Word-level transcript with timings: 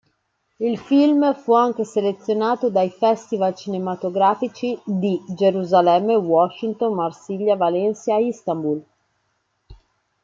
Il 0.59 0.79
film 0.79 1.35
fu 1.35 1.53
anche 1.53 1.85
selezionato 1.85 2.71
dai 2.71 2.89
festival 2.89 3.53
cinematografici 3.55 4.75
di 4.83 5.21
Gerusalemme, 5.35 6.15
Washington, 6.15 6.95
Marsiglia, 6.95 7.55
Valencia, 7.55 8.15
Istanbul. 8.17 8.83